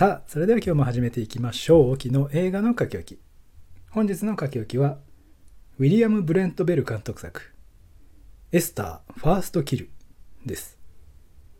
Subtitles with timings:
[0.00, 1.90] さあ、それでは今日も始めていきましょう。
[1.90, 3.20] 沖の映画の書き置き。
[3.90, 4.96] 本日の書き置きは、
[5.78, 7.54] ウィリアム・ブレント・ベル監督作、
[8.50, 9.90] エスター・ファースト・キル
[10.46, 10.78] です。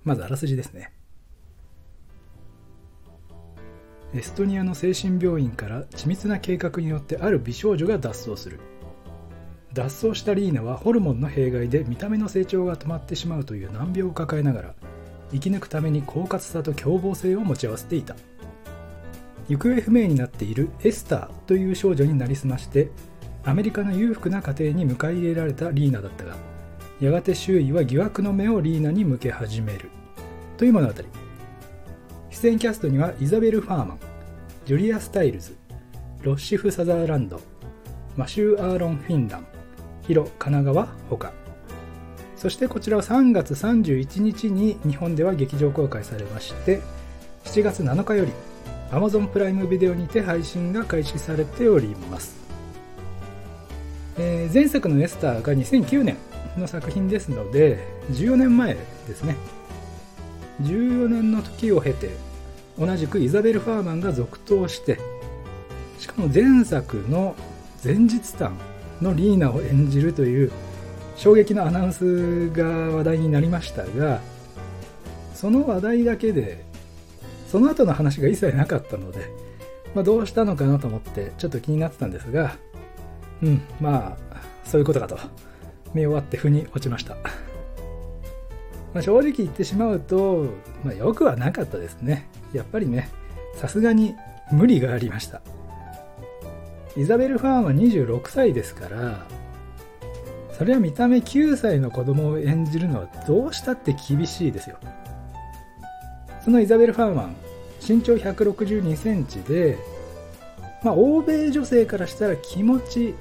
[0.05, 0.91] まずあらすじですね。
[4.15, 8.59] エストニアの精神病院から緻密な計画によってある美少女が脱走する。
[9.75, 14.75] 脱走したリーナはホルモンの弊害で見た目の成長が止まってしまうという難病を抱えながら
[15.33, 18.17] 生き抜くために狡猾さと凶暴性を持ち合わせていた。
[19.51, 22.89] 行方不明になっているエスターという少女になりすまして
[23.45, 26.37] アメリカの裕福な家庭に迎え入れられたリーナだったが
[27.01, 29.91] やがて周囲は疑惑の目をリーナに向け始める。
[30.57, 30.95] という物語。
[32.29, 33.99] 出演キャストにはイザベル・ファーマン
[34.67, 35.57] ジュリア・スタイルズ
[36.23, 37.41] ロッシフ・サザーランド
[38.17, 39.47] マシュー・アーロン・フィンラン
[40.07, 41.40] ヒロ・神奈川ほか。
[42.41, 46.81] そしてこちらは3月31日に日本では劇場公開されまして
[47.45, 48.33] 7月7日より
[48.91, 52.35] Amazon プライムビデオにて配信が開始されております、
[54.17, 56.17] えー、前作のエスターが2009年
[56.57, 58.81] の作品ですので14年前で
[59.15, 59.37] すね。
[60.63, 62.11] 14年の時を経て
[62.79, 64.99] 同じくイザベル・ファーマンが続投して
[65.99, 67.35] しかも前作の
[67.85, 68.51] 前日譚
[69.03, 70.53] のリーナを演じるという
[71.21, 74.23] 衝撃のアナウンスが話題になりましたが
[75.35, 76.65] その話題だけで
[77.47, 79.29] その後の話が一切なかったので、
[79.95, 82.57] まあ、どうしたのかなと思ってちょっと気になってたんですが
[83.43, 85.19] うんまあそういうことかと
[85.93, 90.47] 見終わって腑に落ちました、まあ、正直言ってしまうと、
[90.83, 92.31] まあ、よくはなかったですね。
[92.55, 93.11] やっぱりね
[93.57, 94.15] さすがに
[94.53, 95.43] 無理がありました。
[96.97, 99.27] イザベル・ファーンは26歳ですから
[100.61, 104.77] それは見た目9歳の子供を演じるのはどうしたって厳しいですよ。
[106.45, 107.37] そのイザベル・ファーマン
[107.81, 109.79] 身長162センチで
[110.83, 113.15] まあ欧米女性からしたら気持ち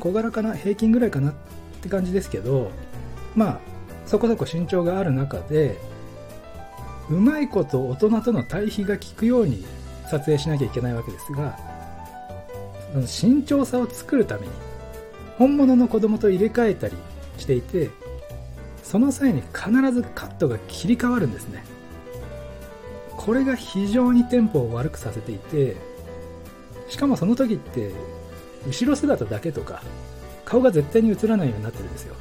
[0.00, 1.34] 小柄かな平均ぐらいかなっ
[1.82, 2.70] て感じですけど
[3.34, 3.60] まあ
[4.06, 5.76] そこそこ身長がある中で
[7.10, 9.66] うまいこと大人との対比が効くように
[10.10, 11.58] 撮影しなきゃいけないわけですが
[13.22, 14.52] 身長差を作るために
[15.38, 16.96] 本物の子供と入れ替えたり
[17.38, 17.90] していて
[18.82, 21.64] その際に必ずカットが切り替わるんですね。
[23.16, 25.76] これが非常にテンポを悪くさせていて
[26.88, 27.90] しかもその時って
[28.66, 29.82] 後ろ姿だけとか
[30.44, 32.14] 顔が絶対に映らないようになってるんですよ。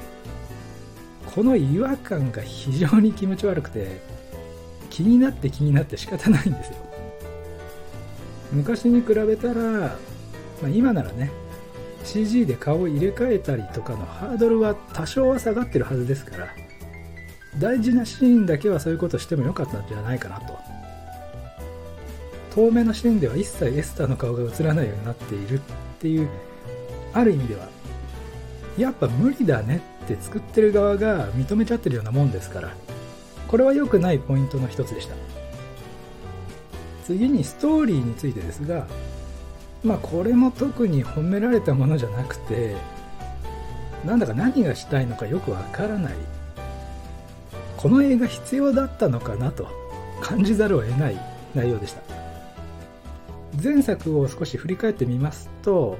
[1.35, 3.99] この違和感が非常に気持ち悪くて
[4.89, 6.77] 気になって気になって仕方ないんですよ。
[8.53, 9.97] 昔に比べたら、ま
[10.65, 11.31] あ、今ならね
[12.05, 16.47] CG で顔を入れ替えたりとかのハードルは多少は下がってるはずですから
[17.59, 20.57] 大事なシーンだけはそういうことしてもよかったんじゃないかなと。
[22.53, 25.61] 遠目のシーンでは一切エスターの顔が映らないようになっているっ
[25.99, 26.29] ていう
[27.13, 27.67] ある意味では
[28.77, 32.71] やっぱ無理だねって作ってる側が認めちゃってるようなもんですから
[33.49, 35.15] これは良くないポイントの一つでした。
[37.05, 38.87] 次にストーリーについてですが
[39.85, 42.75] まあこれも特に褒められたものじゃなくて
[44.03, 46.13] なんだか何がしたいのかよくわからない。
[47.77, 49.67] この映画必要だったのかなと
[50.21, 51.19] 感じざるを得ない
[51.53, 52.01] 内容でした。
[53.63, 55.97] 前作を少し振り返ってみますと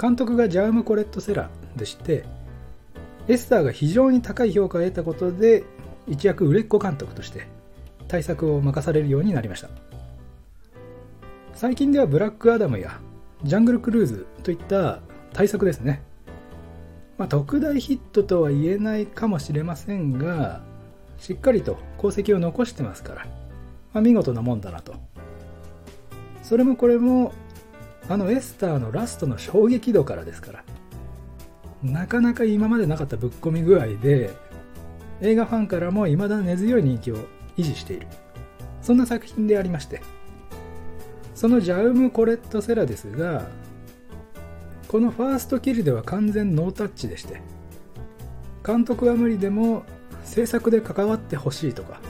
[0.00, 2.24] 監督がジャーム・コレット・セラーでして
[3.28, 5.64] エスターが非常に高い評価を得たことで
[6.08, 7.46] 一躍売れっ子監督として
[8.08, 9.68] 対策を任されるようになりました。
[11.54, 13.00] 最近ではブラックアダムや
[13.44, 15.00] ジャングルクルーズといった
[15.32, 16.02] 対策ですね。
[17.16, 20.62] まあ、特大ヒットとは言えないかもしれませんが、
[21.18, 23.26] しっかりと功績を残してますから、
[23.92, 24.94] まあ、見事なもんだなと。
[26.42, 27.32] それもこれも、
[28.08, 30.64] あのエスターのラストの衝撃度からですから、
[31.82, 34.30] なかなか今までなかったぶっ込み具合で、
[35.20, 37.16] 映画ファンからも未だ根強い人気を
[37.56, 38.08] 維持している。
[38.82, 40.02] そんな作品でありまして、
[41.44, 43.46] そのジャウム・コレット・セラですが
[44.88, 47.42] このファーストキルでは完全ノータッチでして
[48.66, 49.82] 監督は無理でも
[50.24, 52.00] 制作で関わってほしいとか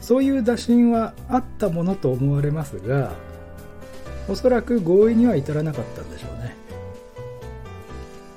[0.00, 3.12] そういう打診はあったものと思われますが
[4.28, 6.56] おそらく合意には至らなかったんでしょうね。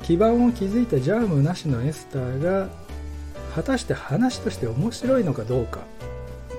[0.03, 2.69] 基盤を築いたジャームなしのエスターが
[3.55, 5.79] 果たして話として面白いのかどうか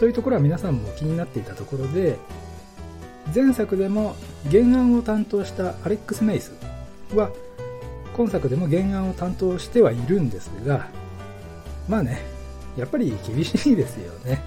[0.01, 2.19] というところは皆さんも気になっていたところで
[3.35, 4.17] 前作でも
[4.51, 6.53] 原案を担当したアレックス・メイス
[7.15, 7.31] は
[8.17, 10.89] 今作でも原案を担当してはいるんですが
[11.89, 12.23] まあね
[12.77, 14.43] やっぱり厳しいですよね。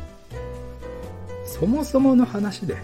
[1.46, 2.78] そもそもの話で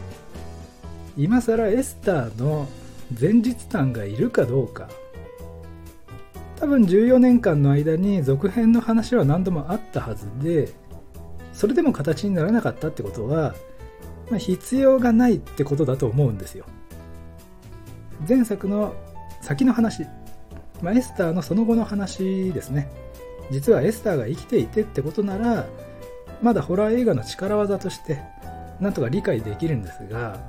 [1.17, 2.67] 今更エスターの
[3.19, 4.89] 前日譚がいるかどうか。
[6.57, 10.69] 多分14年間の間に続編の話は何度もあったはずで
[11.53, 13.53] それでも形にならなかったってことは、
[14.29, 16.65] まあ、必要がないってことだと思うんですよ。
[18.27, 18.93] 前作の
[19.41, 20.05] 先の話、
[20.81, 22.89] まあ、エスターのその後の話ですね。
[23.51, 25.65] 実はエスターが生きていてってことなら
[26.41, 28.21] まだホラー映画の力技として
[28.79, 30.39] なんとか理解できるんですが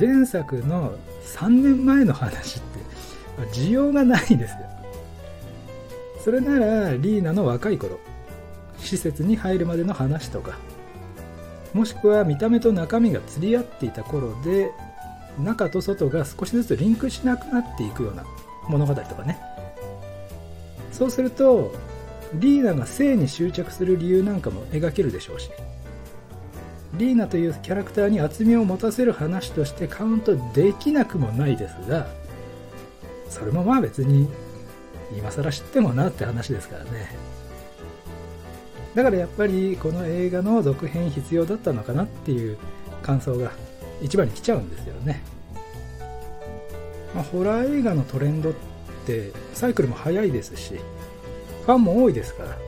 [0.00, 0.96] 前作の
[1.36, 2.78] 3年前の話って
[3.52, 4.58] 需要がないんですよ。
[6.24, 8.00] それならリーナの若い頃
[8.78, 10.58] 施設に入るまでの話とか
[11.74, 14.70] もしくは見た目と中身が釣り合っていた頃で
[15.38, 18.24] 中と外が少しずつリンクしなくなっていくような
[18.68, 19.38] 物語とかね。
[20.92, 21.74] そうすると
[22.34, 25.50] リーナが性に執着する理由なんかも描けるでしょうし
[26.94, 32.06] リーナというキャラクターに厚みを持たせる話としてカウントできなくもないですが
[33.28, 34.28] それもまあ別に
[35.16, 37.34] 今更知ってもなって話ですからね。
[38.94, 42.58] だからやっぱりこの映画の続編必要だったのかなっていう
[43.02, 43.52] 感想が
[44.02, 45.22] 一番に来ちゃうんですよね、
[47.14, 48.54] まあ、ホラー映画のトレンドっ
[49.06, 50.74] てサイクルも早いですし
[51.66, 52.58] ファンも多いですから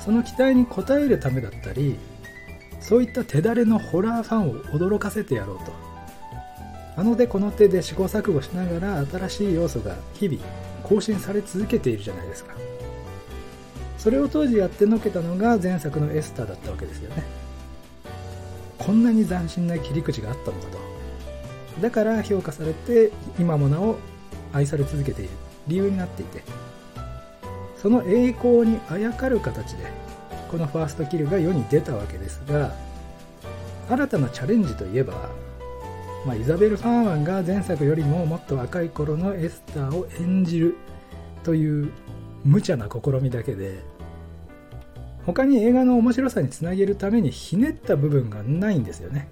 [0.00, 1.96] その期待に応えるためだったり
[2.80, 5.86] そういった手だれのホラーファンを驚かせてやろうと。
[6.98, 10.40] あの手この手で試行錯誤しながら新しい要素が日々
[10.82, 12.54] 更新され続けているじゃないですか。
[13.98, 17.24] それを当時やってのけたのが前作のエスターだったわけですよね。
[18.78, 20.78] こんなに斬新な切り口があったのかと。
[21.80, 23.96] だから評価されて今もなお
[24.52, 25.30] 愛され続けている。
[25.66, 26.42] 理由になっていて。
[27.76, 29.84] その栄光にあやかる形で
[30.50, 32.74] このファーストキルが世に出たわけですが
[33.88, 35.30] 新たなチャレンジといえば、
[36.24, 40.76] まあ、イザベル・ファーマンが前作よりももっと若い頃のエスターを演じる
[41.44, 41.92] という
[42.46, 43.82] 無茶な試みだけで
[45.26, 49.28] 他に映画の面白さにつなげるためにひねった部分がないんですよね。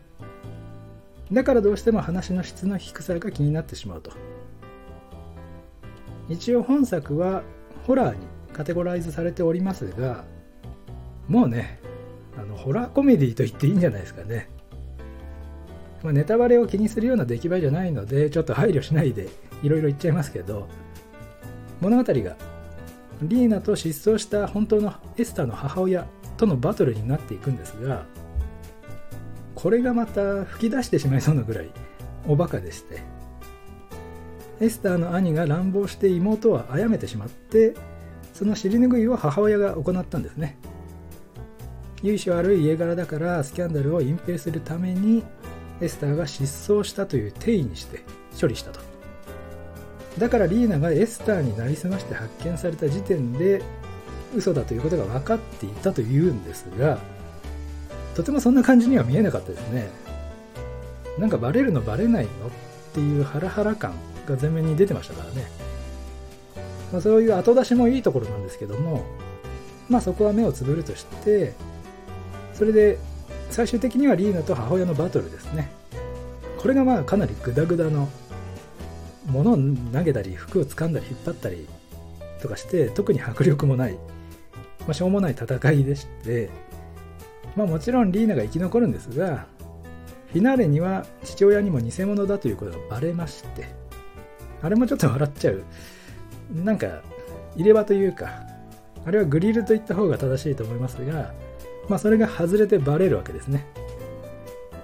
[1.32, 4.10] だからどうしても話の質の低さが気になってしまうと。
[6.28, 7.42] 一応本作は
[7.86, 10.24] ホラーにカテゴライズされておりますが
[11.28, 11.80] もうね
[12.36, 14.48] あのホラーコメディと言っていいんじゃないですかね、
[16.02, 19.28] まあ、ネタバレを気にするような出来栄えじゃないのでちょっと配慮しないで
[19.62, 20.66] いろいろ言っちゃいますけど
[21.80, 22.36] 物語が
[23.22, 26.06] リーナと失踪した本当のエスターの母親
[26.36, 28.06] とのバトルになっていくんですが
[29.54, 31.70] これがまた吹き出してしまいそうなぐらい
[32.26, 33.14] おバカでして。
[34.60, 37.74] エスターの兄が乱暴して妹は殺めてしまって
[38.32, 40.58] その尻拭いを母親が行ったんですね。
[42.02, 45.24] 由緒ある家柄だからスキャンダルを隠蔽するために
[45.80, 48.00] エスターが失踪したという定義にして
[48.38, 48.93] 処理したと。
[50.18, 53.62] だからリーナがエスターになりすまして発見された時点で
[54.34, 56.98] 嘘だということが分かっていたというんですが
[58.14, 59.88] とてもそんな感じには見えなかったですね。
[61.18, 62.50] なんかバレるのバレないのっ
[62.92, 63.94] ていうハラハラ感
[64.26, 65.46] が前面に出てましたからね、
[66.92, 69.04] まあ、そういう後出しもいいところなんですけども
[69.88, 71.54] まあそこは目をつぶるとして
[72.52, 72.98] それで
[73.50, 75.70] 最終的にはリーナと母親のバトルですね。
[76.58, 78.08] これがまあかなりグダグダの
[79.26, 79.56] 物を
[79.92, 81.66] 投げたり服を掴んだり引っ張ったり
[82.40, 83.94] とかして特に迫力もない、
[84.80, 86.50] まあ、しょうもない戦いでして。
[87.56, 89.46] まあもちろんリーナが生き残るんですが
[90.32, 93.68] フィナーレには父親にも偽物だということがバレまして。
[94.60, 95.62] あれもちょっと笑っちゃう。
[96.52, 97.02] なんか
[97.54, 98.42] 入れ歯というか
[99.06, 101.32] あれはグリルと言った方が正しいと思いますが
[101.88, 103.66] まあそれが外れてバレるわけですね。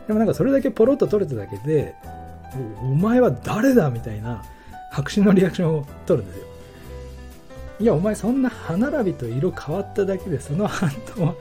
[0.06, 1.94] でもなんかそれだけポロッと取れただけで
[2.82, 4.44] お前は誰だみたいな
[4.90, 6.46] 白紙のリアクションを取るんですよ。
[7.80, 11.34] いやお前そんな歯並びと色変わっただけでその反応は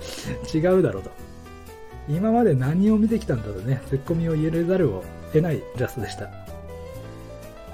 [0.53, 1.11] 違うだろうと。
[2.07, 3.81] 今まで何を見てきたんだとね。
[3.87, 6.29] ツッコミを入れざるを得ないジャストでした。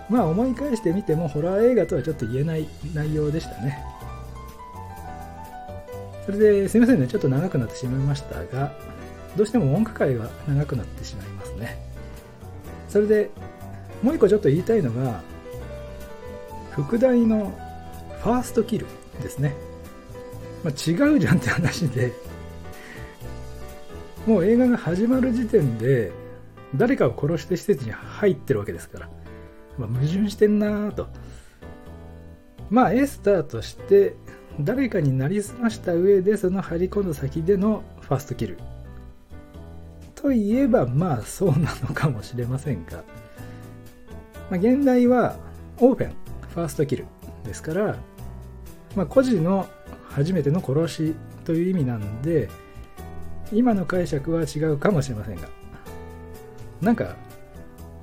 [0.09, 3.83] まあ思い返してみてもホラー映画とはちょっと言えない内容でしたね。
[6.25, 7.07] それですいませんね。
[7.07, 8.73] ちょっと長くなってしまいましたが
[9.37, 11.77] どうしても文句会は長くなってしまいますね。
[12.95, 13.29] それで
[14.01, 15.21] もう一個ちょっと言いたいのが
[16.71, 17.53] 副題の
[18.21, 18.85] ファーストキル
[19.21, 19.53] ですね、
[20.63, 22.13] まあ、違うじゃんって話で。
[24.25, 26.13] もう映画が始まる時点で
[26.73, 29.09] 誰かを殺して施設に入ってるわけですから、
[29.77, 31.07] まあ、矛盾してんなぁと。
[32.69, 34.15] まあエスターとして
[34.61, 38.57] 誰かになりすました上でその張り込んだ先でのファーストキル。
[40.25, 43.03] といえばまあそうなのかもしれませんが、
[44.49, 45.35] まあ、現代は
[45.77, 46.13] オープン
[46.49, 47.05] ファーストキル
[47.43, 47.97] ですから、
[48.95, 49.67] まあ、孤児の
[50.09, 52.49] 初めての殺しという意味なんで
[53.53, 55.47] 今の解釈は違うかもしれませんが
[56.81, 57.17] なんか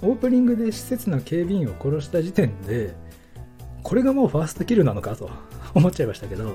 [0.01, 2.95] オープニングで施設の警備員を殺した時点で
[3.83, 5.29] これがもうファーストキルなのかと
[5.75, 6.55] 思っちゃいましたけど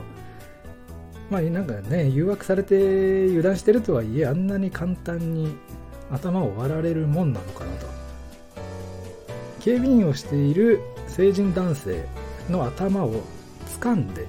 [1.29, 5.55] まあなんかね誘惑されて油断してるとはいえあんなに簡単に
[6.11, 7.87] 頭を割られるもんなのかなと。
[9.59, 12.05] 警備員をしている成人男性
[12.49, 13.21] の頭を
[13.81, 14.25] 掴んで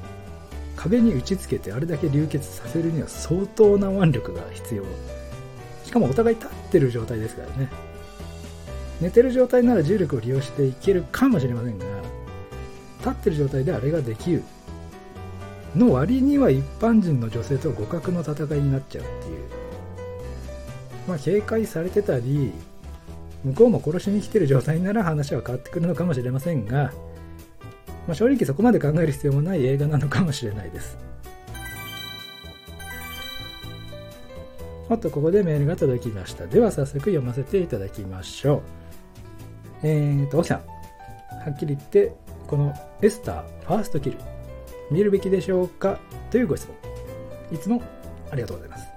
[0.75, 4.85] 壁に打ちつけてあれだけ流血させるには相当な腕力が必要。
[5.85, 7.69] しかもお互い立ってる状態ですからね。
[9.01, 11.87] 寝てる状態なら重力を利用していけるかもしれませんが
[12.99, 14.43] 立ってる状態であれができる。
[15.79, 19.49] の割には一般人の女性と互角の戦いになっちゃうっていう。
[21.07, 22.53] まあ警戒されてたり
[23.45, 26.93] 向こうも殺しに来てる状態なら話は変わってくるのかもしれませんが、
[28.07, 30.99] まあ、正直そこまで考える必要もない映画なのかもしれないです。
[34.89, 36.47] もっとここでメールが届きました。
[36.47, 38.63] では早速読ませていただきましょう。
[39.83, 42.15] えーと、奥さん、はっきり言って、
[42.47, 44.19] このエスター、ファーストキル、
[44.91, 45.99] 見るべきでしょうか
[46.31, 46.77] というご質問。
[47.53, 47.83] いつも
[48.31, 48.89] ありがとうございます。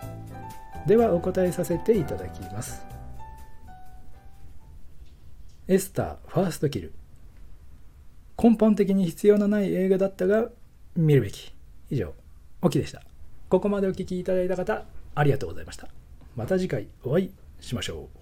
[0.87, 2.85] では、お答えさせていただきます。
[5.67, 6.93] エスター、ファーストキル。
[8.41, 10.49] 根本的に必要のない映画だったが、
[10.95, 11.53] 見るべき。
[11.89, 12.13] 以上、
[12.61, 13.03] オキでした。
[13.49, 15.87] ここまでお聴きいただいた方、ありがとうございました。
[16.35, 18.20] また次回お会いしましょう。